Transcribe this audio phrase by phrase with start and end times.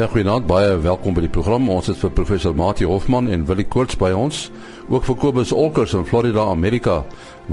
[0.00, 1.66] Ja, goeienaand, baie welkom by die program.
[1.68, 4.46] Ons het vir professor Mati Hofman en Willie Koorts by ons,
[4.88, 7.02] ook vir Kobus Olkers in Florida, Amerika,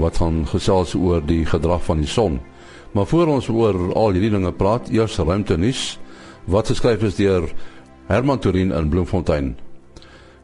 [0.00, 2.38] wat gaan gesels oor die gedrag van die son.
[2.96, 5.98] Maar voor ons oor al hierdie dinge praat, eers ruimte nuus
[6.48, 7.50] wat geskryf is deur
[8.08, 9.52] Herman Turin in Bloemfontein.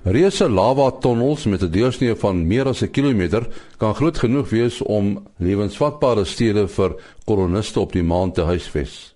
[0.04, 3.48] Reuse lava tonnels met 'n deursnee van meer as 'n kilometer
[3.78, 9.13] kan groot genoeg wees om lewensvatbare stede vir koloniste op die maan te huisves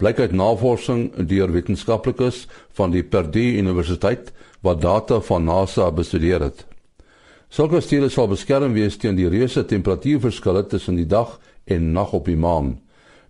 [0.00, 2.46] blyk uit navorsing deur wetenskaplikes
[2.78, 4.30] van die Purdue Universiteit
[4.64, 6.64] wat data van NASA bestudeer het.
[7.52, 11.36] Sulke stele sal beskerm wees teen die reuse temperatuurverskille tussen die dag
[11.68, 12.78] en nag op die maan.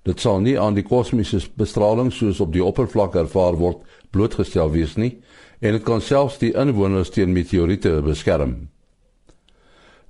[0.06, 3.82] Dit sal nie aan die kosmiese bestraling soos op die oppervlak ervaar word
[4.14, 5.16] blootgestel wees nie
[5.60, 8.68] en dit kan selfs die inwoners teen meteoriete beskerm.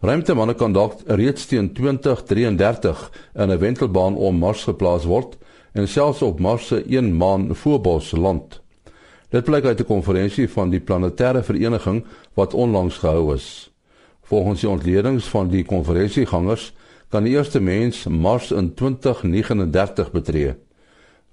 [0.00, 5.38] Ruimtemanne kan dalk reeds teen 2033 in 'n wentelbaan om Mars geplaas word
[5.72, 8.60] en selfs op Mars se een maan voorbos land.
[9.30, 12.04] Dit blyk uit 'n konferensie van die planetêre vereniging
[12.34, 13.72] wat onlangs gehou is.
[14.22, 16.72] Volgens die ontledings van die konferensiegangers
[17.08, 20.54] kan die eerste mens Mars in 2039 betree.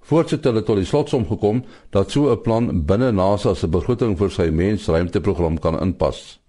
[0.00, 4.30] Voortsit hulle tot die slotsom gekom dat so 'n plan binne NASA se begroting vir
[4.30, 6.40] sy mensruimteprogram kan inpas.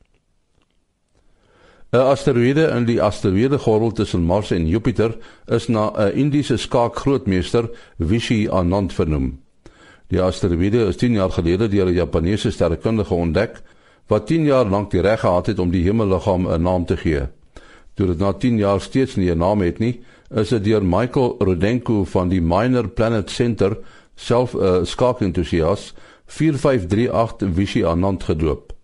[1.91, 8.47] 'n Asteroïde in die asteroïdegordel tussen Mars en Jupiter is na 'n Indiese skaakgrootmeester Vishy
[8.49, 9.39] Anand vernoem.
[10.07, 13.61] Die asteroïde is 10 jaar gelede deur 'n Japannese sterrekundige ontdek
[14.07, 17.27] wat 10 jaar lank die reg gehad het om die hemelliggaam 'n naam te gee.
[17.93, 21.35] Toe dit na 10 jaar steeds nie 'n naam het nie, is dit deur Michael
[21.39, 23.77] Rodenko van die Minor Planet Center,
[24.15, 25.93] self 'n skaakentoesias,
[26.25, 28.78] 4538 Vishy Anand gedoop.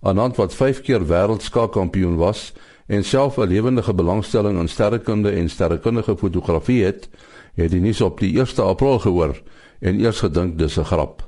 [0.00, 2.52] Anand wat 5 keer wêreldskaakkampioen was
[2.86, 7.08] en self 'n lewendige belangstelling in sterrekunde en sterrekundige fotografie het,
[7.54, 9.40] het hy nuus op die 1 April gehoor
[9.80, 11.26] en eers gedink dis 'n grap.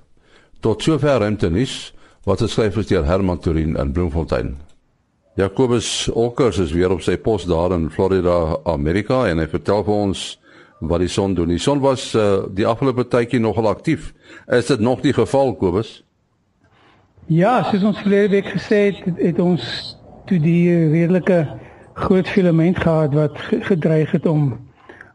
[0.61, 1.94] Tot sover ruimte nuus
[2.25, 4.56] wat geskryf is deur Herman Turin in Bloemfontein.
[5.34, 9.94] Jacobus Olkers is weer op sy pos daar in Florida, Amerika en hy vertel vir
[9.94, 10.39] ons
[10.81, 11.49] wat die son doen.
[11.49, 14.12] Die son was uh, die afgelope tydjie nogal aktief.
[14.49, 16.00] Is dit nog die geval, Kobus?
[17.26, 19.64] Ja, soos ons verlede week gesê het, het, ons
[20.26, 21.44] toe die redelike
[21.94, 24.58] groot filament gehad wat gedreig het om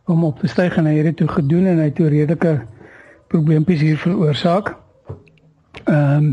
[0.05, 2.59] om op te styg en hy het dit toe gedoen en hy het toe redelike
[3.33, 4.75] probleempies hier veroorsaak.
[5.85, 6.27] Ehm um,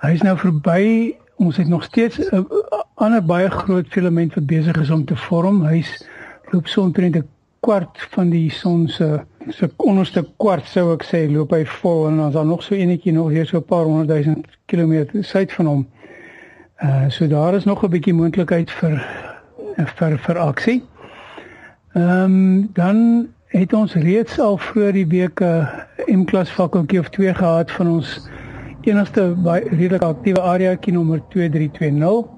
[0.00, 1.16] hy is nou verby.
[1.36, 2.46] Ons het nog steeds 'n
[2.94, 5.64] ander baie groot filament wat besig is om te vorm.
[5.64, 6.06] Hy's
[6.52, 7.28] loop so omtrent 'n
[7.60, 12.18] kwart van die son se so onderste kwart sou ek sê loop hy vol en
[12.20, 15.52] dan is daar nog so enetjie nog hier so 'n paar honderd duisend kilometer suid
[15.52, 15.86] van hom.
[16.82, 19.00] Uh so daar is nog 'n bietjie moontlikheid vir
[19.76, 20.82] vir vir aksie.
[21.94, 25.68] Ehm um, dan het ons reeds al vroeër die week 'n
[26.06, 28.28] M-klas fakkeltjie of 2 gehad van ons
[28.80, 32.28] enigste baie redelik aktiewe area kie nommer 2320.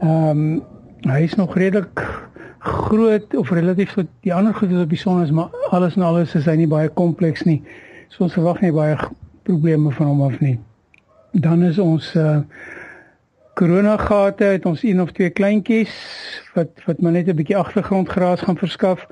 [0.00, 0.62] Ehm um,
[1.00, 2.25] hy is nog redelik
[2.66, 6.02] groot of relatief tot die ander goed wat op die son is, maar alles en
[6.02, 7.60] alles is hy nie baie kompleks nie.
[8.08, 8.96] So ons verwag nie baie
[9.46, 10.58] probleme van hom af nie.
[11.32, 12.40] Dan is ons uh
[13.56, 15.92] korona gate het ons een of twee kleintjies
[16.52, 19.06] wat wat maar net 'n bietjie agtergrondgras gaan verskaf.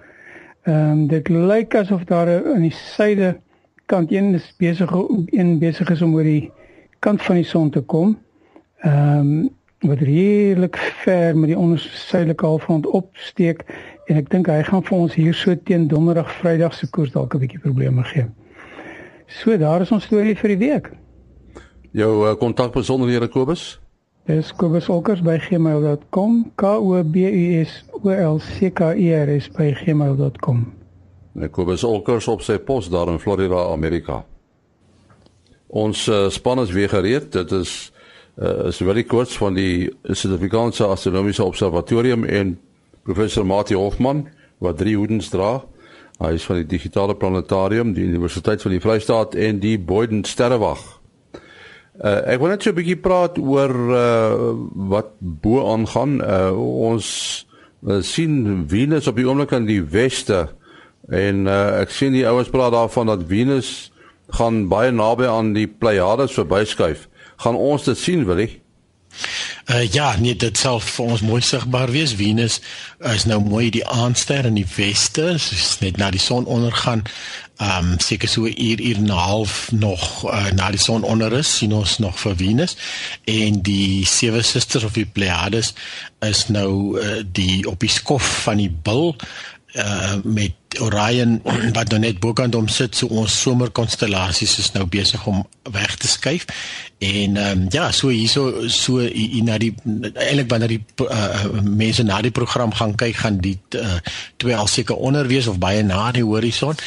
[0.65, 3.41] Ehm um, dit lyk asof daar aan die suide
[3.87, 4.93] kant een is besig
[5.27, 6.53] een besig is om oor die
[6.99, 8.19] kant van die son te kom.
[8.79, 9.51] Ehm um,
[9.89, 13.65] wat redelik ver met die ondersuidelike halfrond opsteek
[14.07, 17.35] en ek dink hy gaan vir ons hier so teen donderdag vrydag se koers dalk
[17.35, 18.27] 'n bietjie probleme gee.
[19.27, 20.91] So daar is ons storie vir die week.
[21.93, 23.81] Jou uh, kontak besonderhede Kobus?
[24.27, 26.53] Dis kobus.olkers@gmail.com.
[26.55, 30.73] K O B U S O L C K E R S by gmail.com.
[31.33, 34.25] Nee, Kobus Olkers op sy pos daar in Florida, Amerika.
[35.67, 37.33] Ons uh, span is weer gereed.
[37.33, 37.93] Dit is
[38.41, 42.57] uh, is baie kort van die Suid-Afrikaanse Astronomiese Observatorium en
[43.05, 44.27] professor Mati Hofman
[44.63, 45.61] wat drie hoedens dra.
[46.23, 50.83] Hy is van die Digitale Planetarium, die Universiteit van die Vrystaat en die Boyden Sterrewag.
[51.95, 54.35] Uh, ek wil net so 'n bietjie praat oor uh,
[54.91, 56.19] wat bo aangaan.
[56.19, 56.51] Uh,
[56.91, 57.07] ons
[57.87, 60.49] uh, sien Venus op die oomblik aan die weste
[61.11, 63.93] en uh, ek sien die ouens praat daarvan dat Venus
[64.35, 68.51] gaan baie naby aan die Pleiades verbyskuif gaan ons dit sien wil jy?
[69.65, 72.13] Uh ja, nee, dit sal vir ons mooi sigbaar wees.
[72.19, 72.59] Venus
[73.15, 77.05] is nou mooi die aandster in die weste, soos net na die son ondergaan.
[77.63, 81.33] Um seker so 'n uur, uur en 'n half nog uh, na die son onder
[81.33, 82.77] is, sien ons nog vir Venus
[83.25, 85.73] en die sewe susters of die Pleiades
[86.21, 89.17] is nou uh, die op die skof van die bil
[89.75, 91.41] uh met Orion
[91.77, 96.09] wat nou net bokant hom sit so ons somerkonstellasies is nou besig om weg te
[96.09, 96.47] skuif.
[97.05, 102.21] En um, ja so hierso so hier na die eintlik wanneer die uh, mense na
[102.25, 103.99] die program gaan kyk gaan die uh,
[104.41, 106.79] twee al seker onder wees of baie na die horison.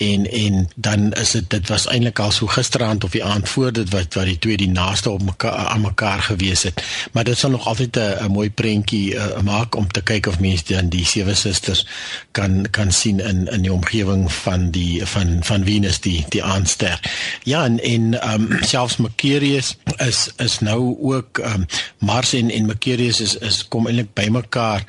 [0.00, 3.72] En en dan is dit dit was eintlik al so gisteraand of die aand voor
[3.72, 6.82] dit wat wat die twee die naaste op mekaar aan mekaar gewees het.
[7.12, 10.64] Maar dit sal nog altyd 'n mooi prentjie uh, maak om te kyk of mense
[10.68, 11.86] dan die sewe susters
[12.30, 17.00] kan kan sien in in die omgewing van die van van Venus die die aanster
[17.44, 21.66] ja en en ehm um, selfs Mercurius is is nou ook ehm um,
[21.98, 24.86] Mars en en Mercurius is is kom eintlik bymekaar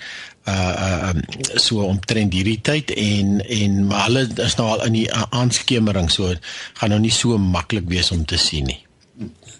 [0.47, 1.21] uh uh um,
[1.59, 6.31] so omtrent hierdie tyd en en maar hulle is nou al in die aanskemering so
[6.79, 8.79] gaan nou nie so maklik wees om te sien nie.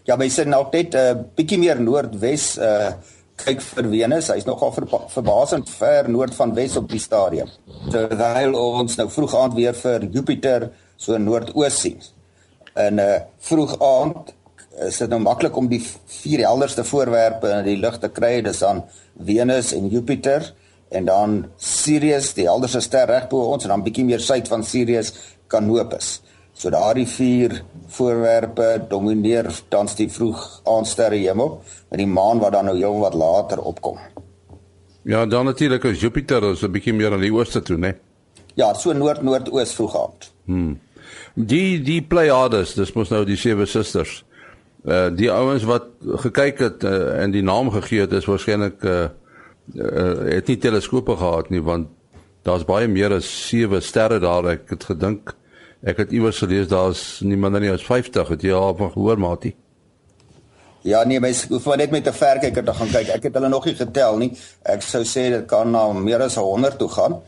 [0.07, 2.95] Ja, by sit nou net 'n uh, bietjie meer noordwes uh
[3.37, 4.31] kyk vir Venus.
[4.33, 7.49] Hy's nogal ver, verbasend ver noord van Wes op die stadium.
[7.93, 12.01] Terwyl ons nou vroeg aand weer vir Jupiter so noordoos sien.
[12.75, 14.33] In 'n uh, vroeg aand
[14.87, 15.81] is dit nou maklik om die
[16.21, 18.41] vier helderste voorwerpe in die lug te kry.
[18.41, 18.83] Dis aan
[19.17, 20.53] Venus en Jupiter
[20.89, 24.63] en dan Sirius, die helderste ster reg bo ons en dan bietjie meer suid van
[24.63, 25.13] Sirius,
[25.47, 26.21] Canopus.
[26.57, 27.59] So daardie vier
[27.93, 31.59] voorwerpe domineer tans die vroeg aansterre hemel
[31.91, 33.99] met die maan wat dan nou heel wat later opkom.
[35.05, 37.93] Ja, dan natuurlik is Jupiter is 'n bietjie meer aan die ooste toe, né?
[38.55, 40.31] Ja, so noord-noordoos vroeg aand.
[40.45, 40.79] Hmm.
[41.35, 44.25] Die die Pleiades, dis mos nou die sewe susters.
[44.85, 49.07] Uh die ouens wat gekyk het uh, en die naam gegee het is waarskynlik uh
[49.75, 51.87] uh, het nie teleskope gehad nie want
[52.43, 55.35] daar's baie meer as 7 sterre daar ek het gedink
[55.83, 59.19] ek het iewers gelees daar's nie minder nie as 50 het jy al van gehoor
[59.19, 59.55] maatie
[60.87, 63.07] Ja nee mens hoef maar net met 'n verkyker te gaan kyk.
[63.07, 64.37] Ek het hulle nog nie getel nie.
[64.63, 67.21] Ek sou sê dit kan na meer as 100 toe gaan.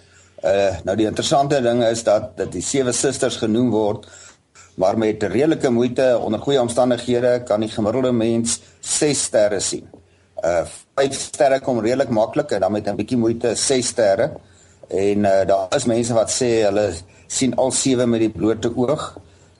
[0.44, 4.08] Uh, nou die interessante ding is dat dat die sewe susters genoem word
[4.76, 9.90] maar met redelike moeite onder goeie omstandighede kan die gemiddelde mens 6 sterre sien.
[10.44, 10.64] Uh
[10.96, 14.32] 5 sterre kom redelik maklik en dan met 'n bietjie moeite 6 sterre.
[14.88, 16.94] En uh daar is mense wat sê hulle
[17.30, 19.12] sien al sewe met die blote oog.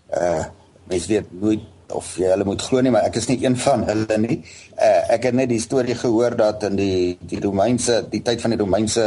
[0.10, 0.46] Uh
[0.90, 3.86] mense weet nooit of jy hulle moet glo nie, maar ek is nie een van
[3.86, 4.40] hulle nie.
[4.74, 8.56] Uh ek het net die storie gehoor dat in die die Romeinse, die tyd van
[8.56, 9.06] die Romeinse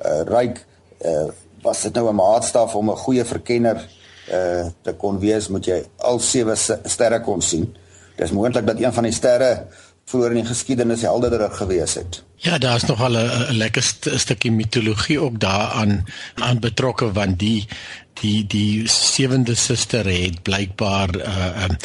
[0.00, 0.62] uh ryk
[1.04, 1.28] uh
[1.62, 3.84] was dit nou 'n maatstaf om 'n goeie verkenner
[4.32, 7.68] uh te kon wees, moet jy al sewe sterre kon sien.
[8.16, 9.66] Dis moontlik dat een van die sterre
[10.12, 12.22] vroeër in die geskiedenis helderder gewees het.
[12.42, 16.04] Ja, daar's nog al 'n lekker st stukkie mitologie ook daaraan
[16.34, 17.68] aan betrokke want die
[18.22, 21.76] die die sewende suster het blykbaar uh um,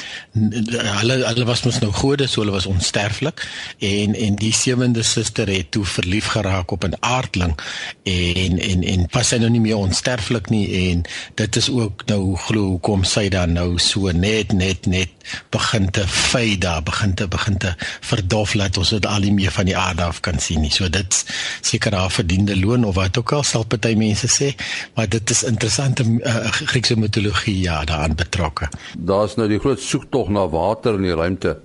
[1.01, 3.43] hulle hulle was mos nou gode so hulle was onsterflik.
[3.83, 7.57] En en die sewende suster het toe verlief geraak op 'n aardling
[8.03, 10.65] en en en pas sy nou nie meer onsterflik nie.
[10.89, 11.03] En
[11.35, 15.09] dit is ook nou glo hoekom sy dan nou so net net net
[15.49, 19.51] begin te fade daar begin te begin te verdof laat ons dit al nie meer
[19.51, 20.71] van die aarde af kan sien nie.
[20.71, 21.25] So dit
[21.61, 24.53] seker haar verdiende loon of wat ook al sal party mense sê.
[24.95, 28.69] Maar dit is interessante uh, Griekse mitologie ja daaraan betrokke.
[28.97, 31.57] Daar's nou die groot soektog na water in die ruimte.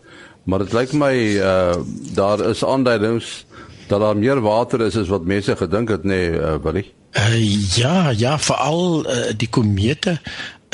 [0.45, 1.75] Maar dit lyk my uh
[2.15, 3.45] daar is aanduidings
[3.89, 6.93] dat daar meer water is as wat mense gedink het nê, nee, uh, Willie.
[7.13, 10.17] Uh, ja, ja, veral uh, die komete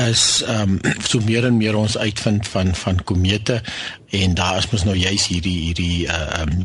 [0.06, 3.62] is ehm um, so meer en meer ons uitvind van van komete
[4.08, 6.62] en daar is mos nou juis hierdie hierdie uh um,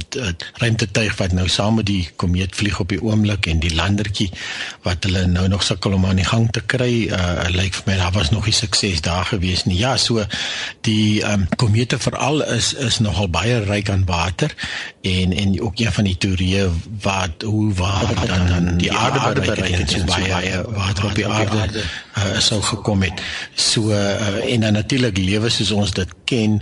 [0.61, 4.29] ruimtetuig wat nou saam met die komeet vlieg op die oomblik en die landertjie
[4.85, 7.97] wat hulle nou nog sukkel om aan die gang te kry uh lyk vir my
[7.99, 9.77] daar was nog nie sukses daar gewees nie.
[9.81, 10.23] Ja so
[10.87, 14.55] die um komete veral is is nogal baie ryk aan water
[15.01, 16.69] en en ook een van die teorieë
[17.03, 21.27] wat hoe waar dan, dan die aarde bereik het so baie, baie water op die
[21.27, 23.22] aarde uh, sou gekom het
[23.55, 26.59] so uh, en dan natuurlik lewe soos ons dit ken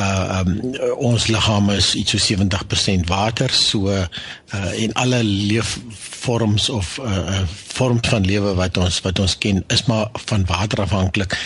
[0.00, 0.52] uh um,
[0.96, 4.06] ons liggaam is iets so 70% water so uh
[4.54, 7.42] en alle leefvorms of uh
[7.80, 11.36] vorms van lewe wat ons wat ons ken is maar van water afhanklik.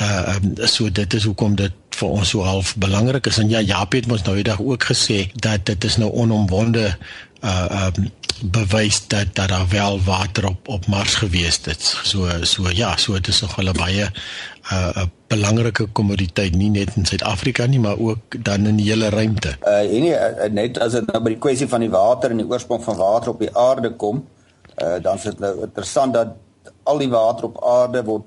[0.00, 3.60] Uh um, so dit is hoekom dit vir ons so half belangrik is en ja
[3.62, 6.96] Jaap het ons nou eendag ook gesê dat dit is nou onomwonde
[7.44, 8.10] uh um
[8.50, 11.82] bewys dat dat daar wel water op op Mars gewees het.
[11.82, 14.12] So so ja, so dit is nog 'n baie 'n
[14.72, 19.08] uh, 'n belangrike kommoditeit nie net in Suid-Afrika nie, maar ook dan in die hele
[19.08, 19.56] ruimte.
[19.62, 22.48] Uh nee, uh, net as dit nou by die kwessie van die water en die
[22.48, 24.24] oorsprong van water op die aarde kom,
[24.82, 26.28] uh dan is dit nou interessant dat
[26.82, 28.24] al die water op aarde word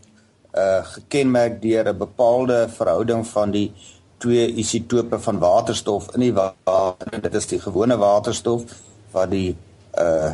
[0.54, 3.72] uh gekenmerk deur 'n bepaalde verhouding van die
[4.18, 7.22] twee isotope van waterstof in die water.
[7.22, 8.64] Dit is die gewone waterstof
[9.12, 9.56] wat die
[10.00, 10.34] uh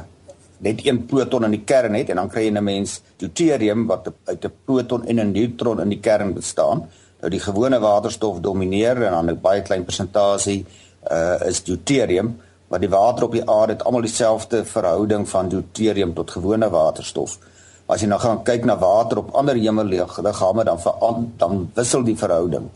[0.63, 4.07] net een proton in die kern het en dan kry jy 'n mens deuterium wat
[4.25, 6.87] uit 'n proton en 'n neutron in die kern bestaan.
[7.19, 10.65] Nou die gewone waterstof domineer en dan 'n baie klein persentasie
[11.11, 16.13] uh is deuterium, maar die water op die aarde het almal dieselfde verhouding van deuterium
[16.13, 17.37] tot gewone waterstof.
[17.85, 20.93] As jy nou gaan kyk na water op ander hemelliggame dan ver
[21.37, 22.69] dan wissel die verhouding.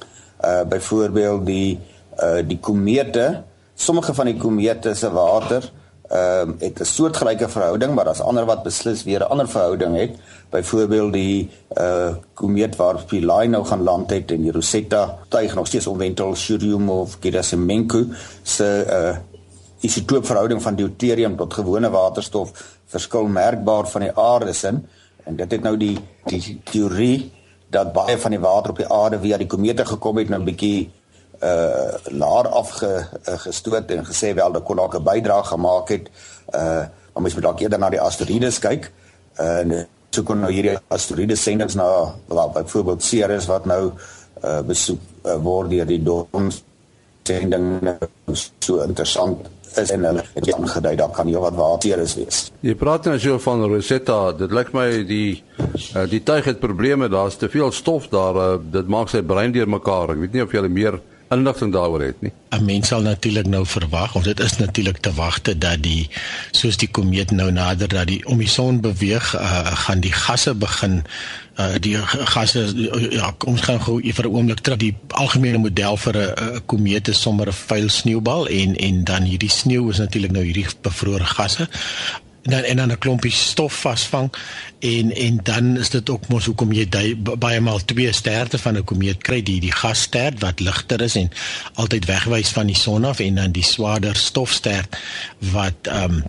[0.43, 1.79] Uh byvoorbeeld die
[2.19, 3.43] uh die komete,
[3.75, 5.71] sommige van die komete se water
[6.07, 9.97] ehm um, het 'n soortgelyke verhouding, maar daar's ander wat beslis weer 'n ander verhouding
[9.97, 10.11] het.
[10.49, 15.67] Byvoorbeeld die uh komeet waar Philae nou gaan land het en die Rosetta tuig nog
[15.67, 18.05] steeds omwentel Churyumov Gerasimenko
[18.43, 19.17] se uh
[19.79, 24.67] isotoopverhouding van deuterium tot gewone waterstof verskil merkbaar van die aarde se
[25.23, 27.31] en dit het nou die die teorie
[27.69, 30.45] dat baie van die water op die aarde via die komete gekom het nou 'n
[30.45, 30.91] bietjie
[31.43, 36.09] uh laer afgestoot uh, en gesê wel dat kon ook 'n bydrae gemaak het.
[36.53, 38.91] Uh maar mens moet dalk eerder na die asteroïdes kyk.
[39.39, 43.91] Uh, en so kon nou hierdie asteroïdes sendings na wel byvoorbeeld Ceres wat nou
[44.43, 46.51] uh besoek uh, word deur die Dawn
[47.27, 47.97] sending
[48.59, 52.39] so interessant is en hulle het aangedui dat kan hier wat water is wees.
[52.65, 57.09] Jy praat nou so van Rosetta, dit lyk my die uh, die tuig het probleme,
[57.11, 60.15] daar's te veel stof daar, uh, dit maak sy brein deurmekaar.
[60.15, 62.31] Ek weet nie of jy meer inligting daaroor het nie.
[62.49, 66.09] 'n Mens sal natuurlik nou verwag of dit is natuurlik te wagte dat die
[66.51, 70.53] soos die komeet nou nader dat die om die son beweeg, uh, gaan die gasse
[70.53, 71.03] begin
[71.57, 71.97] uh die
[72.33, 72.61] gasse
[73.09, 77.21] ja ons gaan gou vir 'n oomblik terug die algemene model vir 'n komeet is
[77.21, 81.67] sommer 'n vuil sneeubal en en dan hierdie sneeu is natuurlik nou hierdie bevrore gasse
[82.49, 84.33] dan en dan 'n klompie stof vasvang
[84.79, 88.83] en en dan is dit ook mos hoekom jy baie maal twee sterte van 'n
[88.83, 89.43] komeet kry.
[89.43, 91.31] Die die gasster wat ligter is en
[91.73, 94.85] altyd wegwys van die son af en dan die swaarder stofster
[95.39, 96.23] wat ehm um,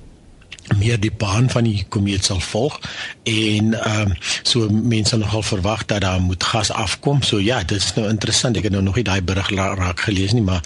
[0.77, 2.81] meer die baan van die komeet sal volg
[3.23, 7.23] en ehm um, so mense nogal verwag dat daar moet gas afkom.
[7.23, 8.57] So ja, dit is nou interessant.
[8.57, 10.63] Ek het nou nog nie daai berig raak gelees nie, maar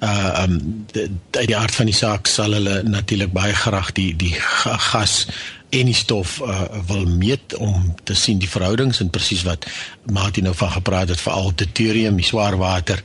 [0.00, 0.86] uh ehm um,
[1.30, 4.34] uit die aard van die saak sal hulle natuurlik baie graag die die
[4.90, 5.26] gas
[5.72, 9.64] en die stof uh, wil meet om te sien die verhoudings en presies wat
[10.12, 13.00] Martin nou van gepraat het veral deuterium, die swaar water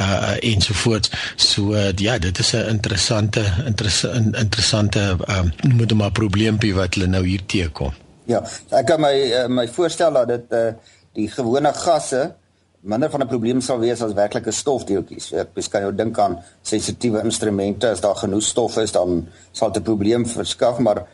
[0.00, 1.12] uh ensovoorts.
[1.36, 6.94] So uh, ja, dit is 'n interessante interessante interessante um noem dit maar probleempie wat
[6.94, 7.92] hulle nou hier teekom.
[8.24, 10.72] Ja, ek kan my uh, my voorstel dat dit uh
[11.12, 12.34] die gewone gasse
[12.80, 15.32] minder van 'n probleem sal wees as werklike stofdeeltjies.
[15.32, 19.82] Ek kan jou dink aan sensitiewe instrumente, as daar genoeg stof is, dan sal dit
[19.82, 21.06] 'n probleem verskaf, maar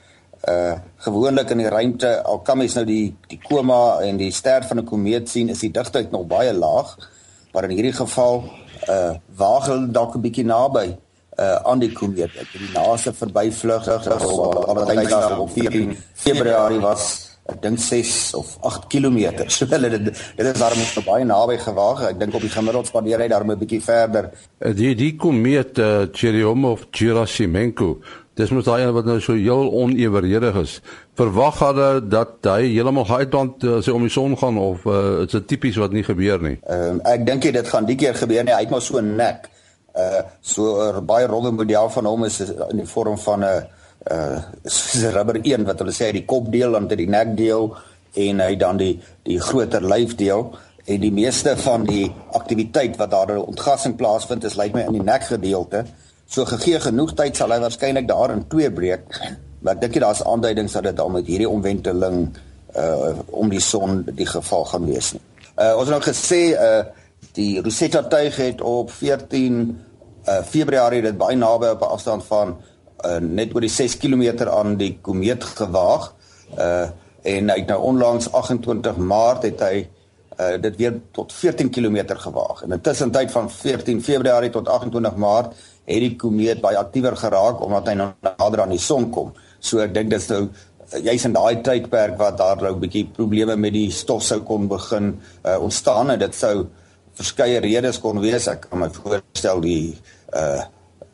[0.49, 4.65] uh gewoonlik in die ruimte al kan mens nou die die koma en die ster
[4.67, 6.97] van 'n komeet sien is die digtheid nog baie laag.
[7.53, 8.45] Maar in hierdie geval
[8.89, 10.97] uh waag hulle dalk 'n bietjie naby
[11.39, 12.31] uh aan die komeet.
[12.37, 18.35] Ek het die naaste verbyvlug op allerlei dae op 14 Februarie was ek dink 6
[18.39, 19.19] of 8 km
[19.55, 20.05] so hulle dit
[20.37, 22.03] dit is daarom nog baie naby gewaag.
[22.11, 24.31] Ek dink op die gemiddeld spandeer hy daarmee 'n bietjie verder.
[24.59, 27.99] Die die komeet uh, Churyumov-Gerasimenko
[28.35, 30.79] Dis mos daai wat nou so heel oneweredig is.
[31.21, 35.35] Verwag hulle dat hy heeltemal uitbrand as hy om die son gaan of uh, is
[35.35, 36.57] dit tipies wat nie gebeur nie?
[36.65, 38.55] Ehm um, ek dink dit gaan die keer gebeur nie.
[38.57, 39.51] Hy het maar so 'n nek.
[39.93, 43.67] Uh so 'n baie rowwe model van hom is in die vorm van 'n
[44.11, 47.77] uh 'n rubber een wat hulle sê die kopdeel en dit die nekdeel
[48.15, 53.37] en hy dan die die groter lyfdeel en die meeste van die aktiwiteit wat daar
[53.37, 55.85] ontgassing plaasvind is lyk my in die nekgedeelte.
[56.33, 59.05] So gegee genoeg tyd sal hy waarskynlik daar in twee breek.
[59.61, 62.25] Maar ek dink daar's aanduidings dat dit al met hierdie omwenteling
[62.73, 65.21] uh om die son die geval gaan wees nie.
[65.61, 66.85] Uh ons het nou gesê uh
[67.37, 69.59] die Rosetta tuig het op 14
[70.25, 72.57] uh Februarie dit baie naby op 'n afstand van
[73.05, 76.15] uh net oor die 6 km aan die komeet gewaag.
[76.57, 76.89] Uh
[77.23, 79.85] en hy het nou onlangs 28 Maart het hy
[80.41, 82.63] uh dit weer tot 14 km gewaag.
[82.63, 85.55] En intussen tyd van 14 Februarie tot 28 Maart
[85.87, 89.33] het die komeet baie aktiewer geraak omdat hy nou nader aan die son kom.
[89.61, 90.47] So ek dink dis nou
[91.03, 94.69] jy's in daai tydperk wat daar nou 'n bietjie probleme met die stof sou kon
[94.69, 96.67] begin uh, ontstaan en dit sou
[97.15, 98.49] verskeie redes kon wees.
[98.49, 99.97] Ek kan my voorstel die
[100.35, 100.63] uh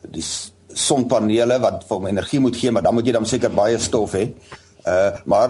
[0.09, 0.23] die
[0.73, 4.13] sonpanele wat vir hom energie moet gee, maar dan moet jy dan seker baie stof
[4.13, 4.29] hê.
[4.29, 4.68] Uh
[5.25, 5.49] maar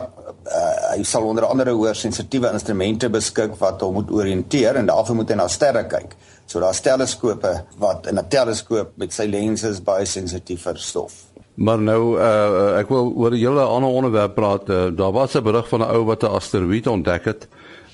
[0.49, 5.15] uh, hy sal onder andere hoër sensitiewe instrumente beskik wat hom moet orienteer en daarvoor
[5.15, 6.15] moet hy na sterre kyk.
[6.49, 11.13] So daar's teleskope wat in 'n teleskoop met sy lenses baie sensitief vir stof.
[11.53, 14.69] Maar nou uh ek wil oor 'n hele ander onderwerp praat.
[14.69, 17.47] Uh, daar was 'n berig van 'n ou wat 'n asteroïde ontdek het.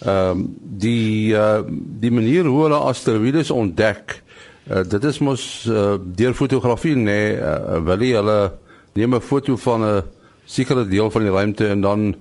[0.06, 1.62] Ehm um, die uh
[2.00, 4.24] die manier hoe hulle asteroïdes ontdek,
[4.72, 8.52] uh, dit is mos uh, deur fotografie nê, nee, uh, wil jy hulle
[8.94, 10.04] neem 'n foto van 'n
[10.46, 12.16] sekere deel van die ruimte en dan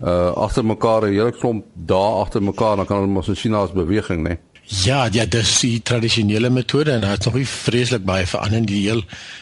[0.00, 3.72] uh agter mekaar 'n hele klomp dae agter mekaar dan kan hulle mos sien as
[3.72, 4.28] beweging, né?
[4.28, 4.38] Nee?
[4.70, 8.84] Ja, ja, dis die tradisionele metode en dit is nog nie vreeslik baie verander die
[8.84, 9.00] heel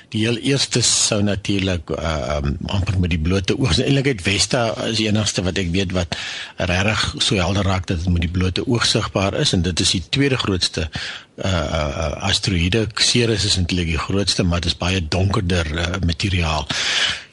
[0.09, 3.75] die heel eerste sou natuurlik uh um, amper met die blote oog.
[3.77, 6.17] Eintlik uit Weste is die enigste wat ek weet wat
[6.57, 9.93] regtig so helder raak dat dit met die blote oog sigbaar is en dit is
[9.99, 12.87] die tweede grootste uh, uh asteroïde.
[12.97, 16.65] Ceres is eintlik die grootste, maar dit is baie donkerder uh, materiaal.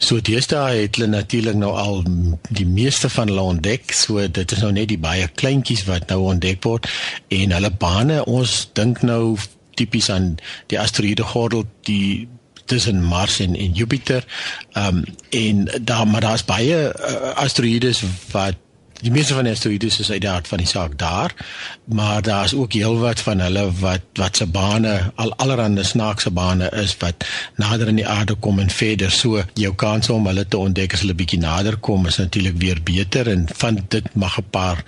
[0.06, 2.04] So deesdae het hulle natuurlik nou al
[2.54, 3.90] die meeste van hulle ontdek.
[3.98, 6.86] So dit is nou net die baie kleintjies wat nou ontdek word
[7.34, 9.38] en hulle bane ons dink nou
[9.76, 10.36] tipies aan
[10.70, 12.28] die asteroïde gordel die
[12.70, 14.26] tussen Mars en en Jupiter.
[14.74, 18.62] Ehm um, en daar maar daar's baie uh, asteroïdes wat
[19.02, 21.34] die meeste van die asteroïdes is uit die aard van die saak daar,
[21.86, 26.96] maar daar's ook heelwat van hulle wat wat se bane al allerhande snaakse bane is
[27.04, 27.26] wat
[27.56, 29.12] nader aan die aarde kom en verder.
[29.12, 32.82] So jou kans om hulle te ontdek as hulle bietjie nader kom is natuurlik weer
[32.84, 34.84] beter en van dit mag 'n paar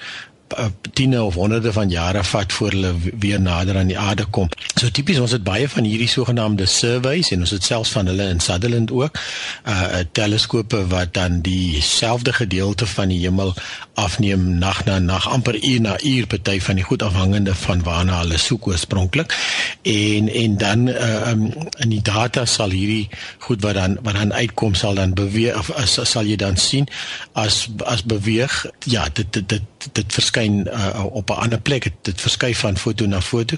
[0.93, 4.49] tiene of honderde van jare vat voor hulle weer nader aan die aarde kom.
[4.75, 8.29] So tipies ons het baie van hierdie sogenaamde surveys en ons het selfs van hulle
[8.31, 9.19] in Sutherland ook
[9.67, 13.53] uh teleskope wat dan dieselfde gedeelte van die hemel
[13.93, 18.19] afneem nag na nag amper uur na uur party van die goed afhangende van waarna
[18.19, 19.35] hulle soek oorspronklik.
[19.81, 24.33] En en dan uh um, in die data sal hierdie goed wat dan wat dan
[24.33, 26.87] uitkom sal dan beweeg of as, sal jy dan sien
[27.33, 31.83] as as beweeg ja dit dit dit, dit verskyn uh, op 'n ander plek.
[31.83, 33.55] Dit, dit verskuif van foto na foto.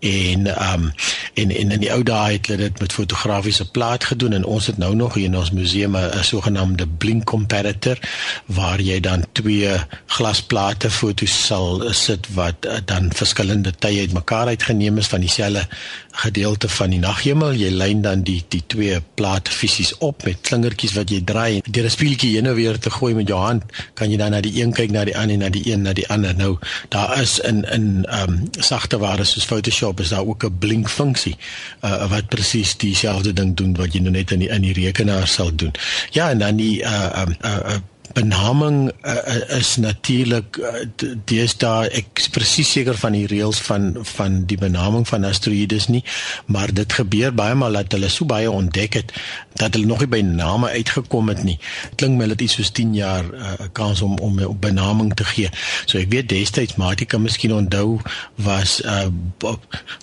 [0.00, 0.92] En ehm um,
[1.34, 4.32] en, en in die ou dae het hulle dit met fotografiese plaat gedoen.
[4.32, 7.98] En ons het nou nog hier in ons museum 'n sogenaamde blink comparator
[8.46, 9.70] waar jy dan twee
[10.06, 15.66] glasplate fotos sal sit wat uh, dan verskillende tye uitmekaar uitgeneem is van dieselfde
[16.10, 17.52] gedeelte van die naghemel.
[17.52, 21.60] Jy lyn dan die die twee plate fisies op met klingertjies wat jy draai.
[21.66, 23.62] Deur 'n speeltjie heen en weer te gooi met jou hand
[23.94, 25.92] kan jy dan na die een kyk na die ander en na die een na
[25.92, 26.36] die ander.
[26.36, 30.58] Nou daar is in in ehm um, sagte ware soos Photoshop is daar ook 'n
[30.58, 31.36] blink funksie
[31.84, 35.28] uh, wat presies dieselfde ding doen wat jy nou net in die in die rekenaar
[35.28, 35.72] sal doen.
[36.10, 37.76] Ja, en dan die uh ehm uh, uh, uh,
[38.14, 40.84] benaming uh, is natuurlik uh,
[41.28, 46.04] deesdae ek presies seker van die reëls van van die benaming van asteroïdes nie
[46.46, 49.12] maar dit gebeur baie maal dat hulle so baie ontdek het
[49.54, 51.58] dat hulle nog nie by name uitgekom het nie.
[51.96, 55.24] Klink my dit iets soos 10 jaar 'n uh, kans om om 'n benaming te
[55.24, 55.50] gee.
[55.86, 58.00] So ek weet destyds Matika miskien onthou
[58.34, 59.06] was uh,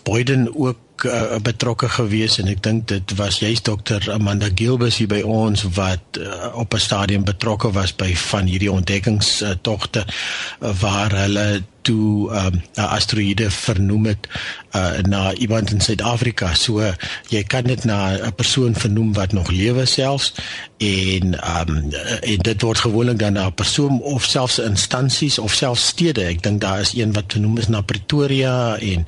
[0.04, 5.10] Boyden ook uh, betrokke gewees en ek dink dit was juist dokter Amanda Gilbus hier
[5.12, 11.16] by ons wat uh, op 'n stadium betrokke was by van hierdie ontdekkingstogte uh, waar
[11.24, 14.28] hulle toe um, 'n asteroïde vernoem het
[14.76, 16.54] uh, na iemand in Suid-Afrika.
[16.54, 16.94] So
[17.28, 20.34] jy kan dit na 'n persoon vernoem wat nog lewe selfs
[20.78, 21.92] en um,
[22.22, 26.24] en dit word gewoonlik dan na 'n persoon of selfs instansies of selfs stede.
[26.24, 29.04] Ek dink daar is een wat vernoem is na Pretoria en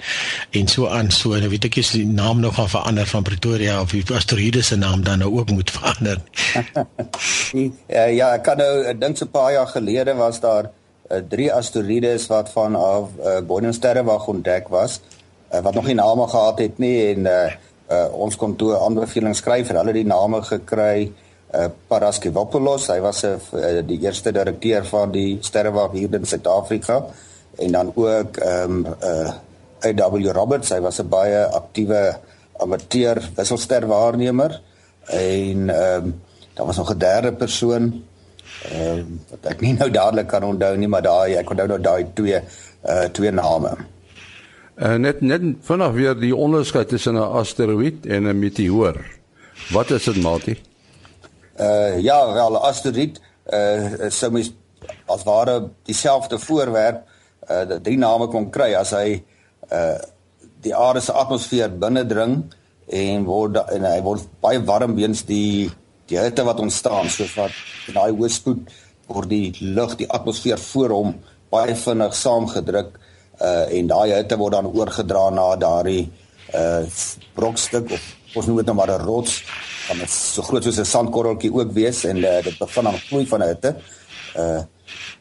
[0.50, 3.82] en so aan so en weet ek is die naam nog gaan verander van Pretoria
[3.82, 6.18] of die asteroïde se naam dan nou ook moet verander.
[8.20, 10.72] ja, ek kan nou dink so 'n paar jaar gelede was daar
[11.10, 15.02] uh, drie asteroïdes wat van af uh, Bodensterrewag ontdek was
[15.54, 17.52] uh, wat nog nie name gehad het nie en uh,
[17.92, 21.12] uh, ons kon toe aanbevelings skryf en hulle die name gekry
[21.54, 23.38] uh, Paraskevopoulos hy was uh,
[23.86, 27.02] die eerste direkteur van die sterrewag hier in Suid-Afrika
[27.62, 29.34] en dan ook ehm um, uh,
[29.84, 30.32] A.W.
[30.32, 32.16] Roberts hy was 'n baie aktiewe
[32.64, 34.62] amateur wisselsterwaarnemer
[35.12, 36.22] en ehm um,
[36.54, 38.04] daar was nog 'n derde persoon
[38.72, 41.80] Ehm uh, wat ek nie nou dadelik kan onthou nie, maar daai ek onthou nou
[41.82, 43.76] daai twee uh twee name.
[44.76, 49.02] En uh, net net vanaf weer die onderskeid tussen 'n asteroïde en 'n meteoor.
[49.72, 50.58] Wat is dit, Mati?
[51.60, 53.20] Uh ja, wel 'n asteroïde
[53.54, 54.54] uh sou mens
[55.06, 57.04] as ware dieselfde voorwerp
[57.50, 59.24] uh drie name kon kry as hy
[59.72, 60.00] uh
[60.64, 62.44] die aarde se atmosfeer binnendring
[62.88, 65.72] en word en hy word baie warm weens die
[66.12, 67.52] die hitte wat ontstaan soos wat
[67.88, 68.74] in daai hoë spoed
[69.08, 71.16] word die lug die atmosfeer voor hom
[71.54, 73.00] baie vinnig saamgedruk
[73.42, 76.10] uh en daai hitte word dan oorgedra na daardie
[76.56, 76.84] uh
[77.38, 79.42] brokstuk of ons noem dit nou maar 'n rots
[79.88, 83.26] kan dit so groot soos 'n sandkorreltjie ook wees en uh, dit begin dan vloei
[83.26, 83.76] van hitte
[84.38, 84.62] uh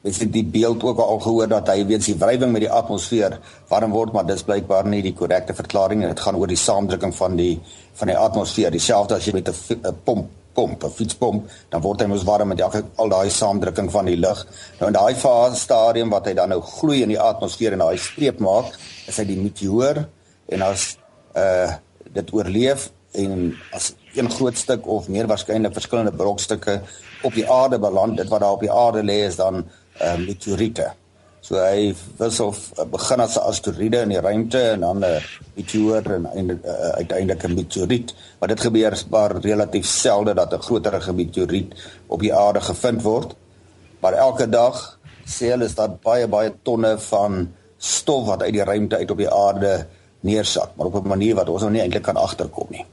[0.02, 3.38] Ek het die beeld ook al gehoor dat hy weens die wrywing met die atmosfeer
[3.70, 7.14] warm word, maar dis blykbaar nie die korrekte verklaring en dit gaan oor die saamdrukking
[7.14, 7.60] van die
[7.94, 8.70] van die atmosfeer.
[8.74, 12.60] Dieselfde as jy met 'n pomp pomp, 'n fietspomp, dan word hy mos warm met
[12.60, 14.46] elke al daai saamdrukking van die lug.
[14.80, 17.98] Nou in daai fase stadium wat hy dan nou gloei in die atmosfeer en daai
[17.98, 20.06] streep maak, is hy die meteoor
[20.48, 20.96] en as
[21.36, 21.72] uh
[22.12, 26.80] dit oorleef en as een groot stuk of meer waarskynlik verskillende brokstukke
[27.22, 28.16] op die aarde beland.
[28.16, 30.92] Dit wat daar op die aarde lê is dan uh, meteoriete.
[31.42, 35.22] So hy wissel uh, begin as 'n asteroïde in die ruimte en dan 'n
[35.56, 36.04] meteoor
[36.38, 38.14] en uh, uiteindelik 'n meteoriet.
[38.38, 41.74] Maar dit gebeur maar relatief selde dat 'n groter meteoriet
[42.06, 43.34] op die aarde gevind word.
[44.00, 48.64] Maar elke dag sê hulle is daar baie baie tonne van stof wat uit die
[48.64, 49.86] ruimte uit op die aarde
[50.20, 52.86] neersak, maar op 'n manier wat ons nog nie eintlik kan agterkom nie.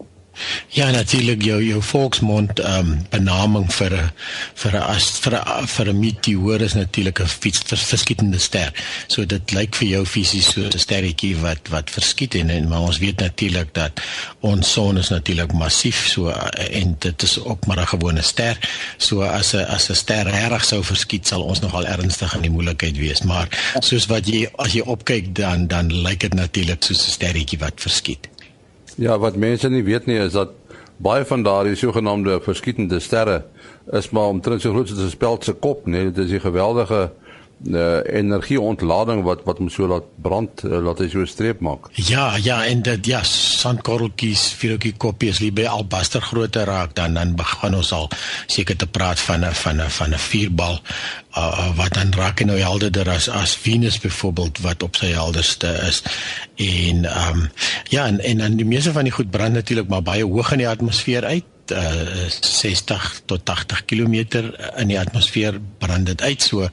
[0.67, 4.12] Ja natuurlik jou jou volksmond ehm um, benaming vir 'n
[4.56, 8.73] vir 'n as vir 'n vir 'n meteoor is natuurlik 'n fiets verskietende ster.
[9.08, 12.80] So dit lyk vir jou fisies so 'n sterretjie wat wat verskiet en, en maar
[12.82, 14.02] ons weet natuurlik dat
[14.39, 16.30] ons son is natuurlik massief so
[16.71, 18.58] en dit is ook maar 'n gewone ster.
[18.97, 22.52] So as 'n as 'n ster reg sou verskiet sal ons nogal ernstig in die
[22.52, 23.21] moeilikheid wees.
[23.21, 23.47] Maar
[23.80, 27.73] soos wat jy as jy opkyk dan dan lyk dit natuurlik soos 'n sterretjie wat
[27.75, 28.38] verskiet.
[28.99, 30.51] Ja, wat mense nie weet nie is dat
[30.99, 33.45] baie van daardie sogenaamde verskietende sterre
[33.95, 37.12] is maar omtrent so groot as 'n speld se kop, nee, dit is 'n geweldige
[37.67, 41.88] uh, energieontlading wat wat hom so laat brand uh, laat hy so 'n streep maak.
[41.93, 43.21] Ja, ja, en dit ja,
[43.59, 48.09] sandkorreltjies, vierhoekie koppies lê by albaster grootte raak dan dan begin ons al
[48.47, 50.79] seker te praat van 'n van 'n van 'n vuurbal
[51.37, 56.01] uh, wat dan raak nou helderder as as Venus byvoorbeeld wat op sy helderste is.
[56.55, 57.49] En ehm um,
[57.89, 60.57] ja, en en dan die meeste van die goed brand natuurlik maar baie hoog in
[60.63, 64.13] die atmosfeer uit uh, eh, 60 tot 80 km
[64.75, 65.59] in die atmosfeer
[65.89, 66.41] brand dit uit.
[66.41, 66.69] So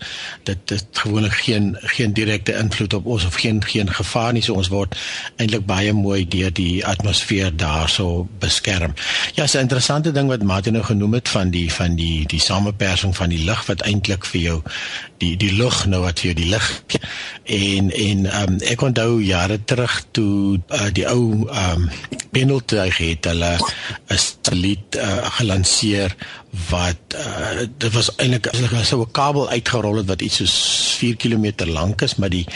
[0.49, 4.45] dit het gewoonlik geen geen direkte invloed op ons of geen geen gevaar nie.
[4.45, 4.97] So ons word
[5.41, 8.95] eintlik baie mooi deur die atmosfeer daarso beskerm.
[9.35, 13.17] Ja, 'n interessante ding wat Martin nou genoem het van die van die die samepersing
[13.17, 14.63] van die lig wat eintlik vir jou
[15.19, 16.67] die die lug nou wat vir jou die lig
[17.45, 21.89] en en um, ek onthou jare terug toe uh, die ou um,
[22.35, 26.17] pendeltuig het hulle 'n satelliet uh, gelanseer
[26.69, 30.57] wat uh, dit was eintlik as hulle so 'n kabel uitgerol het wat iets soos
[30.99, 32.47] 4 km lank is maar die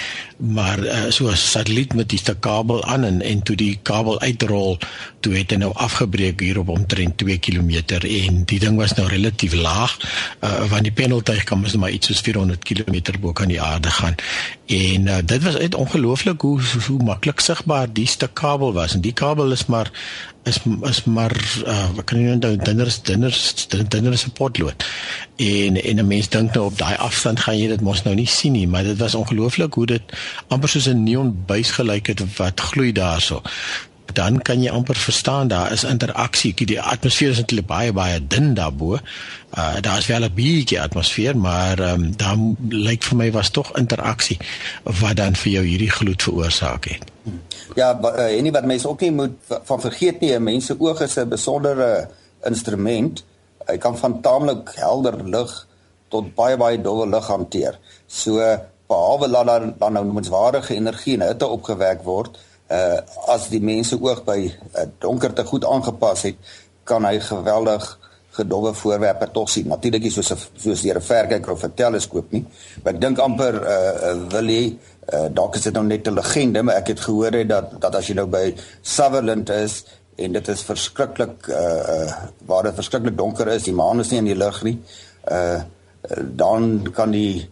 [0.40, 4.78] maar uh, so 'n satelliet met die kabel aan en en toe die kabel uitrol
[5.20, 9.08] toe het hy nou afgebreek hier op omtrent 2 km en die ding was nou
[9.08, 9.96] relatief laag.
[10.40, 13.90] Uh, want die pendeltuig kan mos maar iets soos 400 km bo kan die aarde
[13.90, 14.14] gaan.
[14.66, 18.94] En uh, dit was uit ongelooflik hoe hoe maklik sigbaar die stuk kabel was.
[18.94, 19.90] En die kabel is maar
[20.44, 23.34] is is maar uh, wat kan jy nou dinner dinner
[23.88, 24.84] dinner se potlood.
[25.40, 28.26] En en 'n mens dink nou op daai afstand gaan jy dit mos nou nie
[28.26, 30.02] sien nie, maar dit was ongelooflik hoe dit
[30.48, 33.42] amper soos 'n neonbuis gelyk het wat gloei daarso
[34.12, 36.54] dan kan jy amper verstaan daar is interaksie.
[36.54, 38.98] Die atmosfeer is eintlik baie baie dun daarbo.
[39.58, 43.50] Uh daar is wel 'n bietjie atmosfeer, maar ehm um, dan lyk vir my was
[43.50, 44.38] tog interaksie
[44.82, 47.04] wat dan vir jou hierdie gloed veroorsaak het.
[47.74, 51.16] Ja, uh, en nie wat mense ook nie moet van vergeet nie, mense oog is
[51.16, 52.08] 'n besondere
[52.44, 53.24] instrument.
[53.70, 55.52] Hy kan van taamlik helder lig
[56.10, 57.78] tot baie baie dowwe lig hanteer.
[58.06, 58.42] So
[58.90, 62.38] behalwe dat daar dan nou noemenswaardige energie en hitte opgewek word,
[62.70, 62.98] uh
[63.30, 66.38] as die mense oog by uh, donkerte goed aangepas het,
[66.84, 67.86] kan hy geweldig
[68.34, 69.68] gedowwe voorwerpe tog sien.
[69.68, 72.44] Natuurlik nie soos 'n soos deur 'n verkyker of 'n teleskoop nie.
[72.82, 74.78] Maar ek dink amper uh wil jy
[75.12, 77.94] uh dalk is dit nou net 'n legende, maar ek het gehoor het dat dat
[77.94, 79.84] as jy nou by Sutherland is
[80.20, 82.08] en dit is verskriklik uh
[82.46, 84.78] waar dit verskriklik donker is, die maan is nie in die lug nie.
[85.30, 85.60] Uh
[86.24, 87.48] dan kan die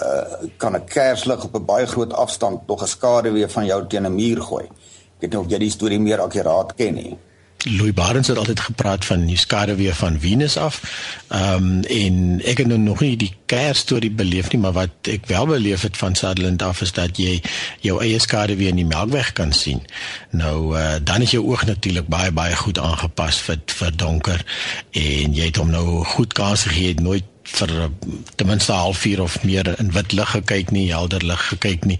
[0.00, 4.06] uh, kan 'n kerslig op 'n baie groot afstand tog 'n skaduwee van jou teen
[4.06, 4.64] 'n muur gooi.
[4.64, 7.18] Ek weet nie of jy die storie meer akkuraat ken nie.
[7.64, 10.80] Louis Barnes het altyd gepraat van die skaduwee van Venus af.
[11.28, 15.26] Ehm um, en ek het nou nog nie die kersstorie beleef nie, maar wat ek
[15.26, 17.40] wel beleef het van Sutherland af is dat jy
[17.80, 19.82] jou eie skaduwee in die Melkweg kan sien.
[20.30, 24.44] Nou uh, dan is jou oog natuurlik baie baie goed aangepas vir vir donker
[24.90, 27.88] en jy het hom nou goed kans gegee, nooit vir eh,
[28.36, 31.98] ten minste 'n halfuur of meer in wit lig gekyk nie, helder lig gekyk nie.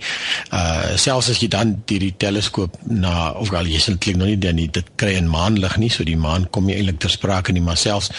[0.52, 4.28] Uh selfs as jy dan deur die teleskoop na of al jy sien klink nog
[4.28, 7.10] nie dan nie, dit kry 'n maanlig nie, so die maan kom nie eintlik ter
[7.10, 8.10] sprake nie, maar selfs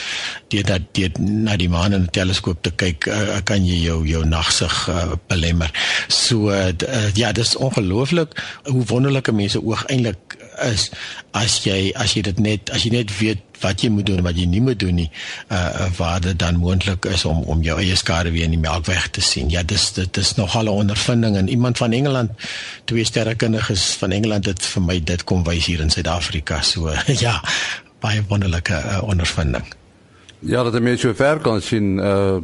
[0.50, 4.08] deur dat deur na die maan in 'n teleskoop te kyk, uh, kan jy jou
[4.08, 5.72] jou nagsig uh, belemmer.
[6.08, 6.72] So uh,
[7.14, 10.31] ja, dis ongelooflik hoe wonderlike mense oog eintlik
[10.68, 10.90] is
[11.38, 14.26] as jy as jy dit net as jy net weet wat jy moet doen en
[14.26, 15.10] wat jy nie moet doen nie
[15.54, 19.10] uh waar dit dan moontlik is om om jou eie skade weer in die melkweg
[19.16, 19.50] te sien.
[19.50, 22.32] Ja, dis dit is nogal 'n ondervinding en iemand van Engeland,
[22.86, 26.62] twee sterrekundiges van Engeland het vir my dit kom wys hier in Suid-Afrika.
[26.62, 26.90] So
[27.26, 27.42] ja,
[28.00, 29.66] baie wonderlike uh, ondervinding.
[30.40, 32.38] Ja, dat mense so ver kan sien uh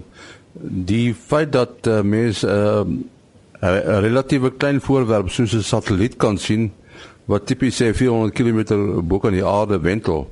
[0.59, 2.81] die feit dat uh, mense uh
[3.61, 6.71] 'n relatiewe klein voorwerp soos 'n satelliet kan sien
[7.27, 8.59] wat tipies sê 400 km
[9.03, 10.27] bo kan die aarde wentel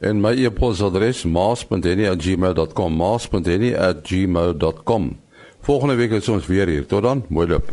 [0.00, 5.20] En my e-posadres maas.henny@gmail.com maas.henny@gmail.com.
[5.60, 6.86] Volgende week is ons weer hier.
[6.86, 7.24] Tot dan.
[7.28, 7.72] Mooi loop.